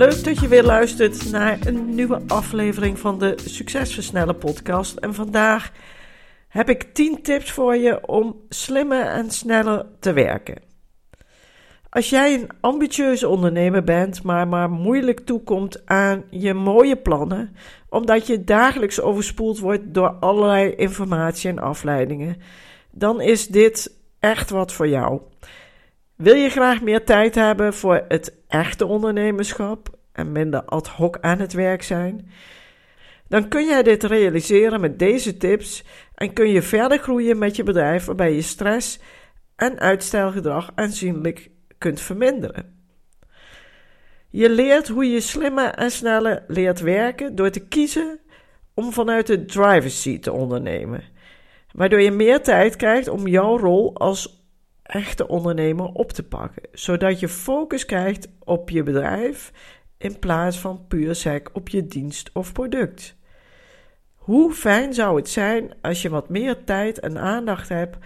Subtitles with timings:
[0.00, 4.96] Leuk dat je weer luistert naar een nieuwe aflevering van de Succesversnellen podcast.
[4.96, 5.72] En vandaag
[6.48, 10.62] heb ik 10 tips voor je om slimmer en sneller te werken.
[11.90, 17.56] Als jij een ambitieuze ondernemer bent, maar maar moeilijk toekomt aan je mooie plannen,
[17.88, 22.36] omdat je dagelijks overspoeld wordt door allerlei informatie en afleidingen,
[22.90, 25.20] dan is dit echt wat voor jou.
[26.20, 31.38] Wil je graag meer tijd hebben voor het echte ondernemerschap en minder ad hoc aan
[31.38, 32.30] het werk zijn?
[33.28, 37.62] Dan kun jij dit realiseren met deze tips en kun je verder groeien met je
[37.62, 39.00] bedrijf waarbij je stress
[39.56, 42.84] en uitstelgedrag aanzienlijk kunt verminderen.
[44.30, 48.20] Je leert hoe je slimmer en sneller leert werken door te kiezen
[48.74, 51.02] om vanuit de driver's seat te ondernemen,
[51.72, 54.39] waardoor je meer tijd krijgt om jouw rol als
[54.90, 59.52] echte ondernemer op te pakken, zodat je focus krijgt op je bedrijf
[59.98, 63.16] in plaats van puur sec op je dienst of product.
[64.14, 67.96] Hoe fijn zou het zijn als je wat meer tijd en aandacht hebt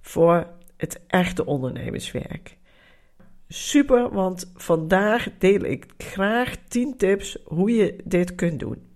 [0.00, 2.56] voor het echte ondernemerswerk?
[3.48, 8.88] Super, want vandaag deel ik graag 10 tips hoe je dit kunt doen.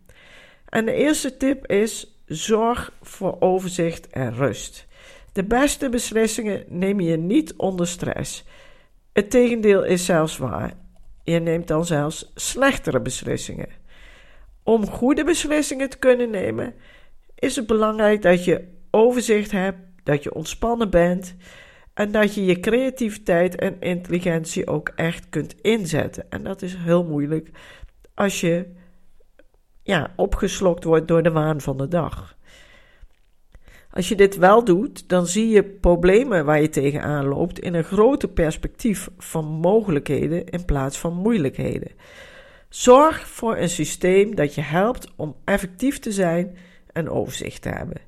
[0.69, 4.88] En de eerste tip is: zorg voor overzicht en rust.
[5.39, 8.45] De beste beslissingen neem je niet onder stress.
[9.13, 10.73] Het tegendeel is zelfs waar.
[11.23, 13.69] Je neemt dan zelfs slechtere beslissingen.
[14.63, 16.75] Om goede beslissingen te kunnen nemen,
[17.35, 21.37] is het belangrijk dat je overzicht hebt, dat je ontspannen bent
[21.95, 26.31] en dat je je creativiteit en intelligentie ook echt kunt inzetten.
[26.31, 27.51] En dat is heel moeilijk
[28.15, 28.67] als je
[29.83, 32.37] ja, opgeslokt wordt door de waan van de dag.
[33.91, 37.85] Als je dit wel doet, dan zie je problemen waar je tegenaan loopt in een
[37.85, 41.93] groter perspectief van mogelijkheden in plaats van moeilijkheden.
[42.69, 46.57] Zorg voor een systeem dat je helpt om effectief te zijn
[46.93, 48.01] en overzicht te hebben.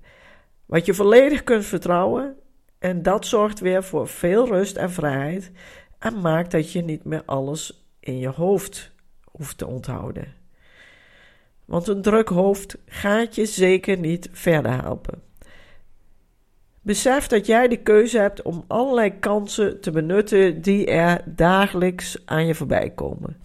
[0.66, 2.36] Wat je volledig kunt vertrouwen
[2.78, 5.50] en dat zorgt weer voor veel rust en vrijheid
[5.98, 8.92] en maakt dat je niet meer alles in je hoofd
[9.24, 10.34] hoeft te onthouden.
[11.64, 15.29] Want een druk hoofd gaat je zeker niet verder helpen.
[16.82, 22.46] Besef dat jij de keuze hebt om allerlei kansen te benutten die er dagelijks aan
[22.46, 23.36] je voorbij komen.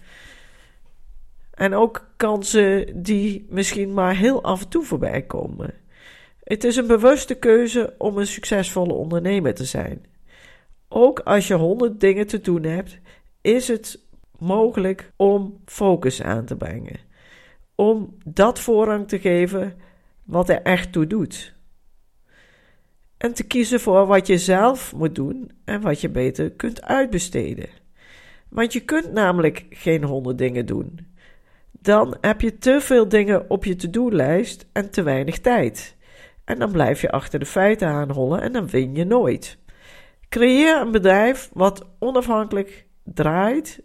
[1.50, 5.74] En ook kansen die misschien maar heel af en toe voorbij komen.
[6.42, 10.06] Het is een bewuste keuze om een succesvolle ondernemer te zijn.
[10.88, 12.98] Ook als je honderd dingen te doen hebt,
[13.40, 14.00] is het
[14.38, 16.98] mogelijk om focus aan te brengen.
[17.74, 19.74] Om dat voorrang te geven
[20.24, 21.55] wat er echt toe doet
[23.18, 27.68] en te kiezen voor wat je zelf moet doen en wat je beter kunt uitbesteden.
[28.48, 31.14] Want je kunt namelijk geen honderd dingen doen.
[31.70, 35.96] Dan heb je te veel dingen op je to-do-lijst en te weinig tijd.
[36.44, 39.58] En dan blijf je achter de feiten aanhollen en dan win je nooit.
[40.28, 43.82] Creëer een bedrijf wat onafhankelijk draait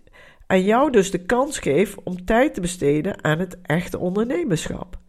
[0.48, 5.00] en jou dus de kans geeft om tijd te besteden aan het echte ondernemerschap.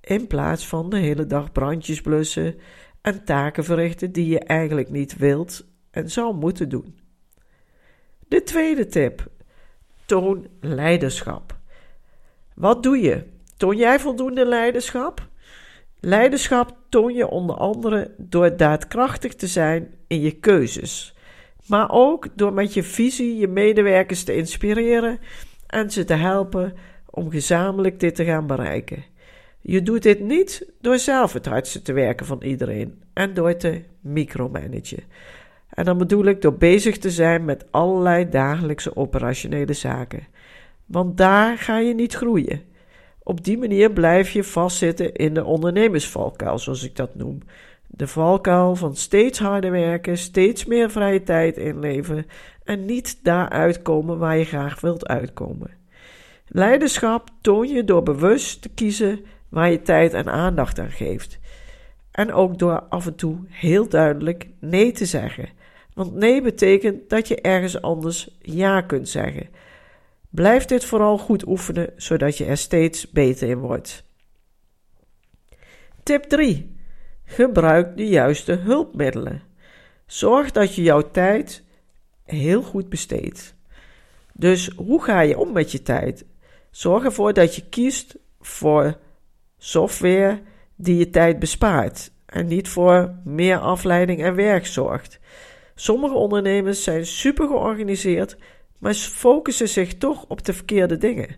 [0.00, 2.54] In plaats van de hele dag brandjes blussen
[3.02, 6.98] en taken verrichten die je eigenlijk niet wilt en zou moeten doen.
[8.28, 9.26] De tweede tip:
[10.06, 11.58] toon leiderschap.
[12.54, 13.24] Wat doe je?
[13.56, 15.28] Toon jij voldoende leiderschap?
[16.00, 21.14] Leiderschap toon je onder andere door daadkrachtig te zijn in je keuzes,
[21.66, 25.18] maar ook door met je visie je medewerkers te inspireren
[25.66, 26.74] en ze te helpen
[27.10, 29.04] om gezamenlijk dit te gaan bereiken.
[29.62, 33.82] Je doet dit niet door zelf het hardste te werken van iedereen en door te
[34.00, 35.02] micromanagen.
[35.68, 40.26] En dan bedoel ik door bezig te zijn met allerlei dagelijkse operationele zaken.
[40.86, 42.62] Want daar ga je niet groeien.
[43.22, 47.38] Op die manier blijf je vastzitten in de ondernemersvalkuil, zoals ik dat noem.
[47.86, 52.26] De valkuil van steeds harder werken, steeds meer vrije tijd inleveren
[52.64, 55.70] en niet daar uitkomen waar je graag wilt uitkomen.
[56.46, 59.20] Leiderschap toon je door bewust te kiezen
[59.52, 61.38] waar je tijd en aandacht aan geeft.
[62.10, 65.48] En ook door af en toe heel duidelijk nee te zeggen.
[65.94, 69.48] Want nee betekent dat je ergens anders ja kunt zeggen.
[70.30, 74.04] Blijf dit vooral goed oefenen, zodat je er steeds beter in wordt.
[76.02, 76.76] Tip 3.
[77.24, 79.42] Gebruik de juiste hulpmiddelen.
[80.06, 81.64] Zorg dat je jouw tijd
[82.24, 83.54] heel goed besteedt.
[84.32, 86.24] Dus hoe ga je om met je tijd?
[86.70, 88.98] Zorg ervoor dat je kiest voor
[89.64, 90.40] software
[90.76, 95.20] die je tijd bespaart en niet voor meer afleiding en werk zorgt.
[95.74, 98.36] Sommige ondernemers zijn super georganiseerd,
[98.78, 101.36] maar focussen zich toch op de verkeerde dingen.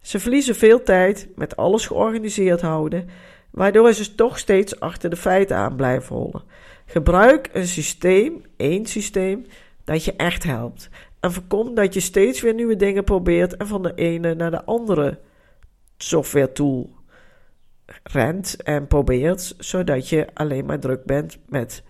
[0.00, 3.08] Ze verliezen veel tijd met alles georganiseerd houden,
[3.50, 6.42] waardoor ze toch steeds achter de feiten aan blijven rollen.
[6.86, 9.46] Gebruik een systeem, één systeem,
[9.84, 10.88] dat je echt helpt.
[11.20, 14.64] En voorkom dat je steeds weer nieuwe dingen probeert en van de ene naar de
[14.64, 15.18] andere
[15.96, 17.00] software tool
[18.02, 21.82] rent en probeert, zodat je alleen maar druk bent met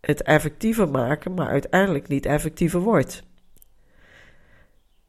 [0.00, 3.22] het effectiever maken, maar uiteindelijk niet effectiever wordt.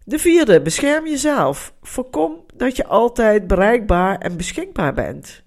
[0.03, 1.73] De vierde, bescherm jezelf.
[1.81, 5.43] Voorkom dat je altijd bereikbaar en beschikbaar bent.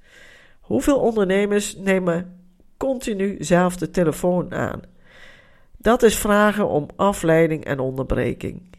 [0.60, 2.46] Hoeveel ondernemers nemen
[2.76, 4.82] continu zelf de telefoon aan?
[5.78, 8.76] Dat is vragen om afleiding en onderbreking.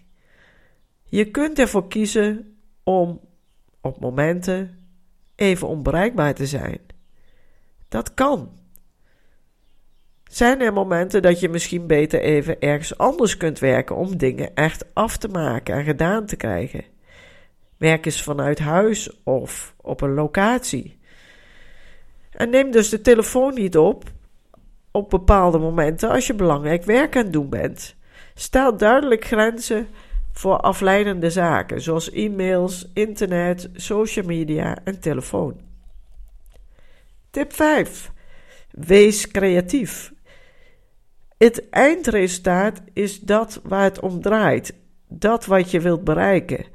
[1.04, 3.20] Je kunt ervoor kiezen om
[3.82, 4.85] op momenten
[5.36, 6.80] even onbereikbaar te zijn.
[7.88, 8.50] Dat kan.
[10.24, 14.86] Zijn er momenten dat je misschien beter even ergens anders kunt werken om dingen echt
[14.94, 16.84] af te maken en gedaan te krijgen?
[17.78, 21.00] Werk eens vanuit huis of op een locatie.
[22.32, 24.14] En neem dus de telefoon niet op
[24.96, 27.96] op bepaalde momenten als je belangrijk werk aan het doen bent.
[28.34, 29.88] Stel duidelijk grenzen
[30.38, 35.60] voor afleidende zaken, zoals e-mails, internet, social media en telefoon.
[37.30, 38.12] Tip 5.
[38.72, 40.14] Wees creatief.
[41.38, 44.76] Het eindresultaat is dat waar het om draait,
[45.08, 46.66] dat wat je wilt bereiken.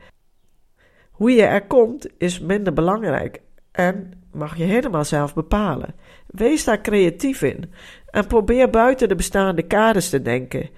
[1.10, 3.40] Hoe je er komt is minder belangrijk
[3.72, 5.94] en mag je helemaal zelf bepalen.
[6.26, 7.72] Wees daar creatief in
[8.06, 10.70] en probeer buiten de bestaande kaders te denken.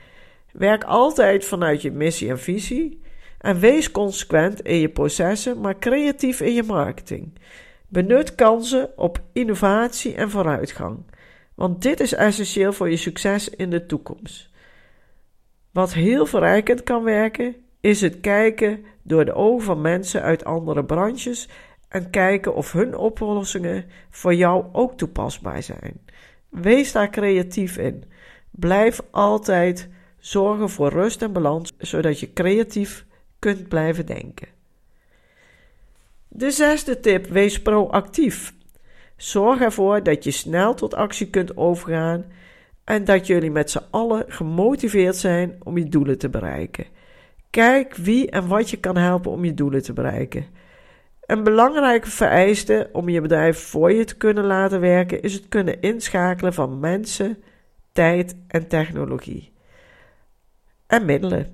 [0.53, 3.01] Werk altijd vanuit je missie en visie
[3.39, 7.33] en wees consequent in je processen, maar creatief in je marketing.
[7.89, 10.99] Benut kansen op innovatie en vooruitgang,
[11.55, 14.51] want dit is essentieel voor je succes in de toekomst.
[15.73, 20.85] Wat heel verrijkend kan werken, is het kijken door de ogen van mensen uit andere
[20.85, 21.49] branches
[21.89, 26.01] en kijken of hun oplossingen voor jou ook toepasbaar zijn.
[26.49, 28.05] Wees daar creatief in.
[28.51, 29.89] Blijf altijd
[30.23, 33.07] zorgen voor rust en balans, zodat je creatief
[33.39, 34.49] kunt blijven denken.
[36.29, 38.55] De zesde tip: wees proactief.
[39.17, 42.25] Zorg ervoor dat je snel tot actie kunt overgaan
[42.85, 46.87] en dat jullie met z'n allen gemotiveerd zijn om je doelen te bereiken.
[47.51, 50.47] Kijk wie en wat je kan helpen om je doelen te bereiken.
[51.27, 55.81] Een belangrijke vereiste om je bedrijf voor je te kunnen laten werken is het kunnen
[55.81, 57.43] inschakelen van mensen,
[57.93, 59.53] tijd en technologie.
[60.93, 61.47] En middelen.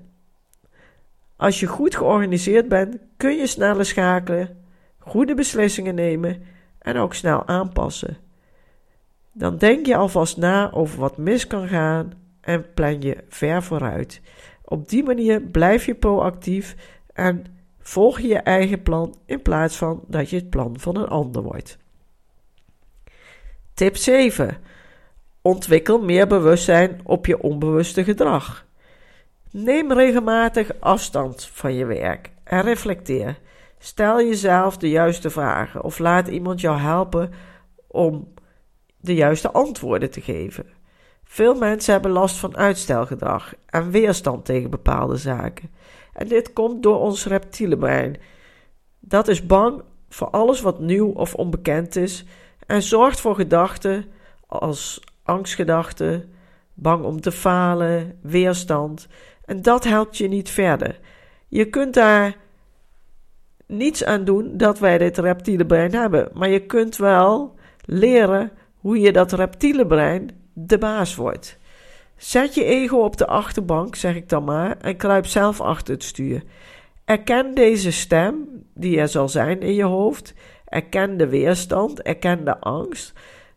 [1.35, 4.63] Als je goed georganiseerd bent, kun je sneller schakelen,
[4.97, 6.43] goede beslissingen nemen
[6.79, 8.17] en ook snel aanpassen.
[9.33, 14.21] Dan denk je alvast na over wat mis kan gaan en plan je ver vooruit.
[14.63, 16.75] Op die manier blijf je proactief
[17.13, 17.45] en
[17.79, 21.41] volg je je eigen plan in plaats van dat je het plan van een ander
[21.41, 21.77] wordt.
[23.73, 24.57] Tip 7.
[25.41, 28.67] Ontwikkel meer bewustzijn op je onbewuste gedrag.
[29.51, 33.39] Neem regelmatig afstand van je werk en reflecteer.
[33.77, 37.31] Stel jezelf de juiste vragen of laat iemand jou helpen
[37.87, 38.33] om
[38.97, 40.65] de juiste antwoorden te geven.
[41.23, 45.71] Veel mensen hebben last van uitstelgedrag en weerstand tegen bepaalde zaken.
[46.13, 48.17] En dit komt door ons reptiele brein.
[48.99, 52.25] Dat is bang voor alles wat nieuw of onbekend is
[52.65, 54.05] en zorgt voor gedachten
[54.47, 56.33] als angstgedachten,
[56.73, 59.07] bang om te falen, weerstand.
[59.49, 60.99] En dat helpt je niet verder.
[61.47, 62.35] Je kunt daar
[63.67, 68.99] niets aan doen dat wij dit reptiele brein hebben, maar je kunt wel leren hoe
[68.99, 71.57] je dat reptiele brein de baas wordt.
[72.17, 76.03] Zet je ego op de achterbank, zeg ik dan maar, en kruip zelf achter het
[76.03, 76.43] stuur.
[77.05, 80.33] Erken deze stem die er zal zijn in je hoofd.
[80.65, 83.13] Erken de weerstand, erken de angst.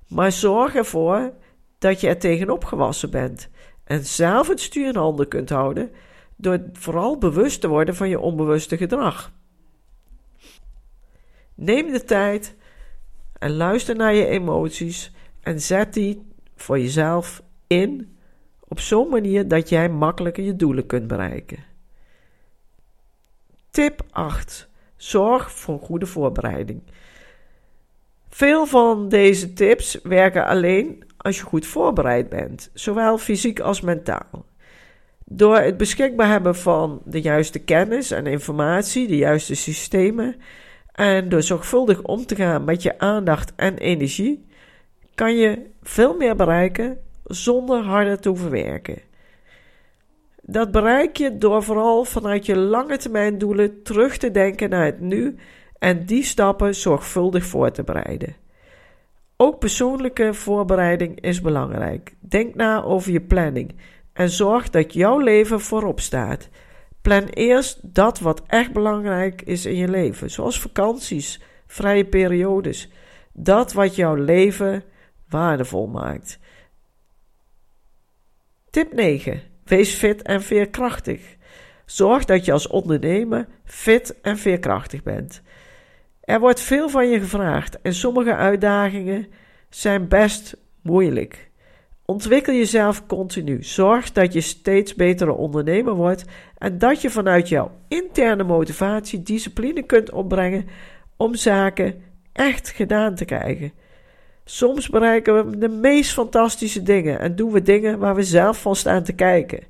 [0.09, 1.33] Maar zorg ervoor
[1.79, 3.51] dat je er tegenop gewassen bent.
[3.85, 5.91] En zelf het stuur in handen kunt houden.
[6.37, 9.33] Door vooral bewust te worden van je onbewuste gedrag.
[11.55, 12.57] Neem de tijd
[13.39, 15.13] en luister naar je emoties.
[15.41, 16.23] En zet die
[16.57, 18.17] voor jezelf in
[18.69, 21.59] Op zo'n manier dat jij makkelijker je doelen kunt bereiken.
[23.71, 24.69] Tip 8.
[24.97, 26.83] Zorg voor goede voorbereiding.
[28.29, 34.45] Veel van deze tips werken alleen als je goed voorbereid bent, zowel fysiek als mentaal.
[35.25, 40.37] Door het beschikbaar hebben van de juiste kennis en informatie, de juiste systemen,
[40.93, 44.47] en door zorgvuldig om te gaan met je aandacht en energie,
[45.15, 48.99] kan je veel meer bereiken zonder harder te hoeven werken.
[50.43, 55.01] Dat bereik je door vooral vanuit je lange termijn doelen terug te denken naar het
[55.01, 55.37] nu
[55.79, 58.42] en die stappen zorgvuldig voor te bereiden.
[59.43, 62.15] Ook persoonlijke voorbereiding is belangrijk.
[62.21, 63.75] Denk na over je planning
[64.13, 66.49] en zorg dat jouw leven voorop staat.
[67.01, 72.91] Plan eerst dat wat echt belangrijk is in je leven, zoals vakanties, vrije periodes.
[73.33, 74.85] Dat wat jouw leven
[75.29, 76.39] waardevol maakt.
[78.71, 79.43] Tip 9.
[79.65, 81.37] Wees fit en veerkrachtig.
[81.85, 85.43] Zorg dat je als ondernemer fit en veerkrachtig bent.
[86.23, 89.27] Er wordt veel van je gevraagd en sommige uitdagingen
[89.69, 91.51] zijn best moeilijk.
[92.05, 93.63] Ontwikkel jezelf continu.
[93.63, 96.25] Zorg dat je steeds betere ondernemer wordt
[96.59, 100.67] en dat je vanuit jouw interne motivatie discipline kunt opbrengen
[101.17, 102.03] om zaken
[102.33, 103.73] echt gedaan te krijgen.
[104.45, 108.77] Soms bereiken we de meest fantastische dingen en doen we dingen waar we zelf van
[108.77, 109.61] staan te kijken.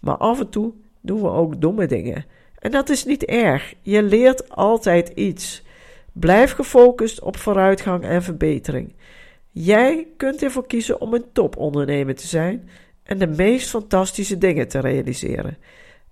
[0.00, 2.24] Maar af en toe doen we ook domme dingen.
[2.58, 3.74] En dat is niet erg.
[3.82, 5.62] Je leert altijd iets.
[6.20, 8.94] Blijf gefocust op vooruitgang en verbetering.
[9.50, 12.68] Jij kunt ervoor kiezen om een topondernemer te zijn
[13.02, 15.58] en de meest fantastische dingen te realiseren.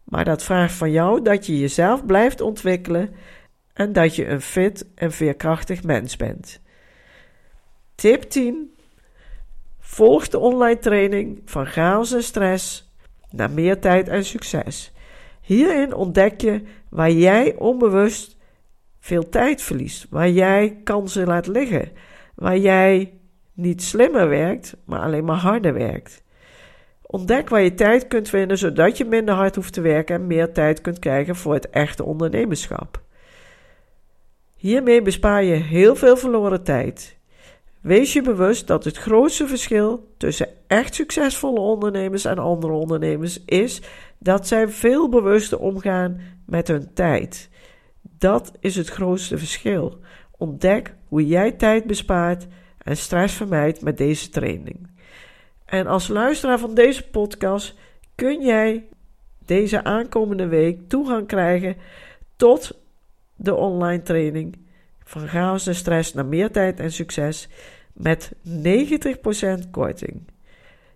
[0.05, 3.15] Maar dat vraagt van jou dat je jezelf blijft ontwikkelen
[3.73, 6.61] en dat je een fit en veerkrachtig mens bent.
[7.95, 8.75] Tip 10.
[9.81, 12.93] Volg de online training van chaos en stress
[13.31, 14.93] naar meer tijd en succes.
[15.41, 18.38] Hierin ontdek je waar jij onbewust
[19.09, 21.88] veel tijd verliest, waar jij kansen laat liggen,
[22.35, 23.12] waar jij
[23.53, 26.23] niet slimmer werkt, maar alleen maar harder werkt.
[27.03, 30.53] Ontdek waar je tijd kunt vinden zodat je minder hard hoeft te werken en meer
[30.53, 33.03] tijd kunt krijgen voor het echte ondernemerschap.
[34.57, 37.17] Hiermee bespaar je heel veel verloren tijd.
[37.81, 43.83] Wees je bewust dat het grootste verschil tussen echt succesvolle ondernemers en andere ondernemers is
[44.19, 47.49] dat zij veel bewuster omgaan met hun tijd.
[48.00, 49.99] Dat is het grootste verschil.
[50.37, 52.47] Ontdek hoe jij tijd bespaart
[52.78, 54.90] en stress vermijdt met deze training.
[55.64, 57.75] En als luisteraar van deze podcast
[58.14, 58.88] kun jij
[59.45, 61.76] deze aankomende week toegang krijgen
[62.37, 62.78] tot
[63.37, 64.59] de online training
[65.05, 67.49] van chaos en stress naar meer tijd en succes
[67.93, 70.23] met 90% korting.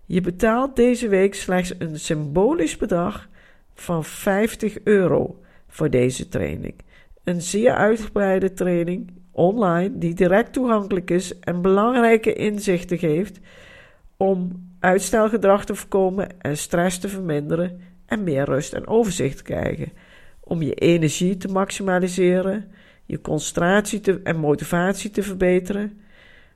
[0.05, 3.29] Je betaalt deze week slechts een symbolisch bedrag
[3.73, 6.75] van 50 euro voor deze training.
[7.23, 13.39] Een zeer uitgebreide training online die direct toegankelijk is en belangrijke inzichten geeft
[14.17, 19.91] om uitstelgedrag te voorkomen en stress te verminderen en meer rust en overzicht te krijgen.
[20.39, 22.71] Om je energie te maximaliseren,
[23.05, 26.01] je concentratie en motivatie te verbeteren.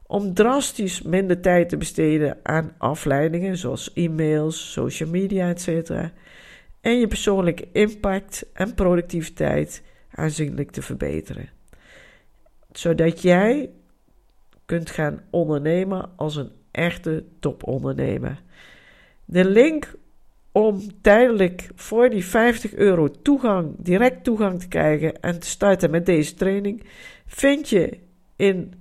[0.06, 5.90] Om drastisch minder tijd te besteden aan afleidingen zoals e-mails, social media, etc.
[6.82, 9.84] En je persoonlijke impact en productiviteit
[10.18, 11.50] aanzienlijk te verbeteren
[12.78, 13.70] zodat jij
[14.66, 18.42] kunt gaan ondernemen als een echte topondernemer.
[19.26, 19.94] De link
[20.52, 26.06] om tijdelijk voor die 50 euro toegang, direct toegang te krijgen en te starten met
[26.06, 26.84] deze training,
[27.26, 27.98] vind je
[28.36, 28.74] in,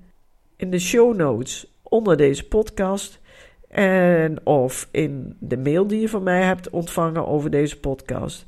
[0.57, 3.21] in de show notes onder deze podcast.
[3.69, 8.45] En of in de mail die je van mij hebt ontvangen over deze podcast.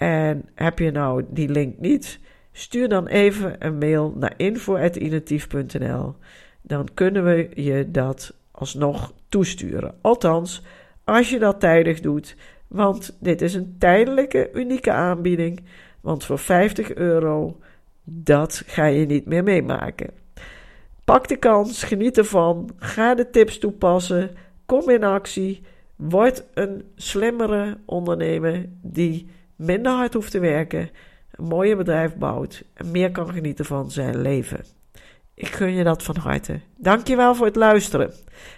[0.00, 2.20] En heb je nou die link niet,
[2.52, 6.14] Stuur dan even een mail naar info.initiatief.nl.
[6.62, 9.94] Dan kunnen we je dat alsnog toesturen.
[10.00, 10.62] Althans,
[11.04, 12.36] als je dat tijdig doet,
[12.68, 15.64] want dit is een tijdelijke, unieke aanbieding.
[16.00, 17.60] Want voor 50 euro,
[18.04, 20.10] dat ga je niet meer meemaken.
[21.04, 24.30] Pak de kans, geniet ervan, ga de tips toepassen,
[24.66, 25.62] kom in actie,
[25.96, 29.28] word een slimmere ondernemer die
[29.60, 30.90] minder hard hoeft te werken
[31.30, 34.64] een mooie bedrijf bouwt en meer kan genieten van zijn leven.
[35.34, 36.60] Ik gun je dat van harte.
[36.76, 38.12] Dankjewel voor het luisteren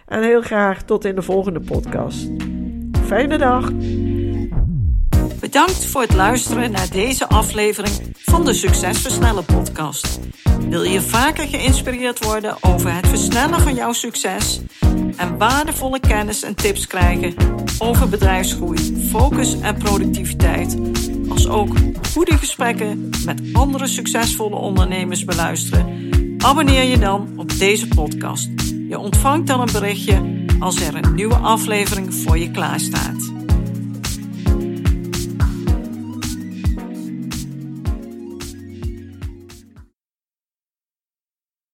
[0.07, 2.29] en heel graag tot in de volgende podcast.
[3.05, 3.73] Fijne dag.
[5.41, 10.21] Bedankt voor het luisteren naar deze aflevering van de Succesversnellen podcast.
[10.69, 14.61] Wil je vaker geïnspireerd worden over het versnellen van jouw succes?
[15.17, 17.35] En waardevolle kennis en tips krijgen
[17.79, 20.77] over bedrijfsgroei, focus en productiviteit,
[21.29, 21.77] als ook
[22.13, 28.49] goede gesprekken met andere succesvolle ondernemers beluisteren, abonneer je dan op deze podcast.
[28.89, 33.32] Je ontvangt dan een berichtje als er een nieuwe aflevering voor je klaarstaat.